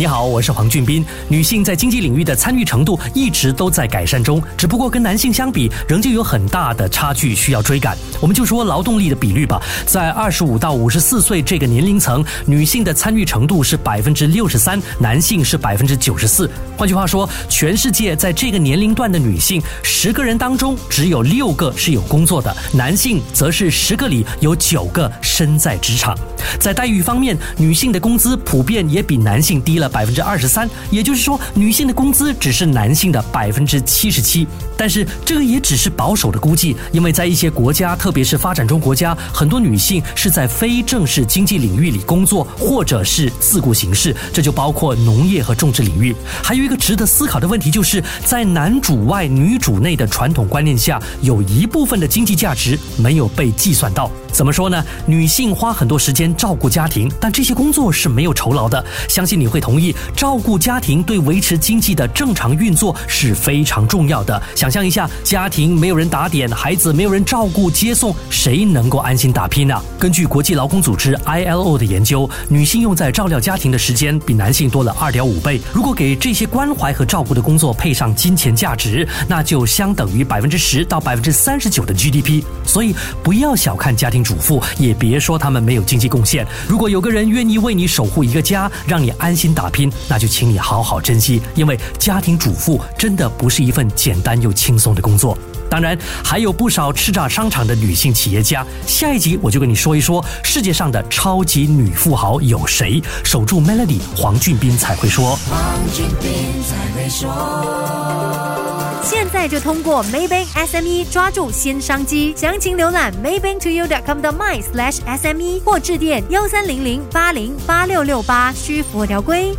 [0.00, 1.04] 你好，我是黄俊斌。
[1.28, 7.94] 女性在经济领域的参与程度一直都在改善中，只不过跟男性相比，仍旧有很大的差距需要追赶。
[8.18, 16.50] 我们就说劳动力的比率吧，在二十五到五十四岁这个年龄层，女性的参与程度是百分之六十三，男性是百分之九十四。
[16.78, 26.16] 换句话说，全世界在这个年龄段的女性，十个人当中只有六个是有工作的，男性则是十个里有九个身在职场。
[26.58, 29.89] 在待遇方面，女性的工资普遍也比男性低了。
[29.90, 34.46] 百分之二十三，也就是说，女性的工资只是男性的百分之七十七。
[34.76, 46.16] 但是这个也只是保守的估计，因为在一些国家，特别是发展中国家，很多女性是在非正式经济领域里工作，或者是自雇形式，这就包括农业和种植领域。
[46.42, 54.10] 还有一个值得思考的问题，就是在男主外女主内的传统观念下，有一部分的经济价值没有被计算到。
[54.32, 54.84] 怎么说呢？
[55.06, 58.82] 女性花很多时间照顾家庭，但这些工作是没有酬劳的。
[59.08, 64.40] 相信你会同意，照顾家庭对维持经济的正常运作是非常重要的。
[64.54, 69.74] 想象一下，家庭没有人打点，孩子没有人照顾接送，谁能够安心打拼呢？
[69.98, 75.60] 根据国际劳工组织 ILO 的研究，女性用在照料家庭的时间比男性多了二点五倍。
[75.72, 82.42] 如果给这些关怀和照顾的工作配上金钱价值，那就相等于百分之十到百分之三十九的 GDP。
[82.64, 84.19] 所以不要小看家庭。
[84.22, 86.46] 主妇也别说他们没有经济贡献。
[86.68, 95.36] 如果有个人愿意为你守护一个家，让你安心打拼，那就请你好好珍惜，因为家庭主妇真的不是一份简单又轻松的工作。
[95.68, 98.66] 当然，还有不少叱咤商场的女性企业家。
[98.86, 103.00] 下一集我就跟你说一说世界上的超级女富豪有谁。
[103.22, 105.36] 守住 Melody，黄俊斌才会说。
[105.48, 106.30] 黄俊斌
[106.64, 108.89] 才会说。
[109.10, 119.52] 现在就通过 Maybank SME 抓住新商机，详情浏览 maybanktoyou.com 的 my slash SME 或致电幺三零零八零八六六八，需符合条规。